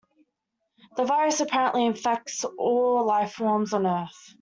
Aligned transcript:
The 0.97 1.03
virus 1.03 1.41
apparently 1.41 1.85
infects 1.85 2.43
all 2.43 3.05
life 3.05 3.33
forms 3.33 3.71
on 3.71 3.85
earth. 3.85 4.29